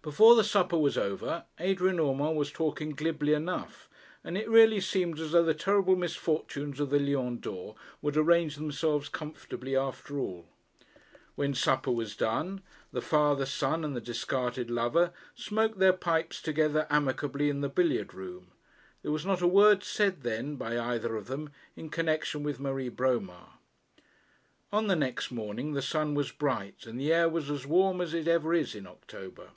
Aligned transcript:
Before 0.00 0.34
the 0.34 0.42
supper 0.42 0.78
was 0.78 0.96
over, 0.96 1.44
Adrian 1.60 2.00
Urmand 2.00 2.38
was 2.38 2.50
talking 2.50 2.92
glibly 2.92 3.34
enough; 3.34 3.90
and 4.24 4.38
it 4.38 4.48
really 4.48 4.80
seemed 4.80 5.20
as 5.20 5.32
though 5.32 5.42
the 5.44 5.52
terrible 5.52 5.96
misfortunes 5.96 6.80
of 6.80 6.88
the 6.88 6.98
Lion 6.98 7.40
d'Or 7.40 7.74
would 8.00 8.16
arrange 8.16 8.56
themselves 8.56 9.10
comfortably 9.10 9.76
after 9.76 10.18
all. 10.18 10.48
When 11.34 11.52
supper 11.52 11.90
was 11.90 12.16
done, 12.16 12.62
the 12.90 13.02
father, 13.02 13.44
son, 13.44 13.84
and 13.84 13.94
the 13.94 14.00
discarded 14.00 14.70
lover 14.70 15.12
smoked 15.34 15.78
their 15.78 15.92
pipes 15.92 16.40
together 16.40 16.86
amicably 16.88 17.50
in 17.50 17.60
the 17.60 17.68
billiard 17.68 18.14
room. 18.14 18.52
There 19.02 19.12
was 19.12 19.26
not 19.26 19.42
a 19.42 19.46
word 19.46 19.84
said 19.84 20.22
then 20.22 20.56
by 20.56 20.78
either 20.78 21.16
of 21.16 21.26
them 21.26 21.50
in 21.76 21.90
connection 21.90 22.42
with 22.42 22.58
Marie 22.58 22.88
Bromar. 22.88 23.58
On 24.72 24.86
the 24.86 24.96
next 24.96 25.30
morning 25.30 25.74
the 25.74 25.82
sun 25.82 26.14
was 26.14 26.32
bright, 26.32 26.86
and 26.86 26.98
the 26.98 27.12
air 27.12 27.28
was 27.28 27.50
as 27.50 27.66
warm 27.66 28.00
as 28.00 28.14
it 28.14 28.26
ever 28.26 28.54
is 28.54 28.74
in 28.74 28.86
October. 28.86 29.50